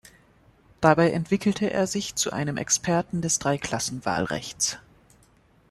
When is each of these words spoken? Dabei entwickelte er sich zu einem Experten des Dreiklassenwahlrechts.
Dabei 0.81 1.11
entwickelte 1.11 1.69
er 1.69 1.85
sich 1.85 2.15
zu 2.15 2.31
einem 2.33 2.57
Experten 2.57 3.21
des 3.21 3.37
Dreiklassenwahlrechts. 3.37 4.79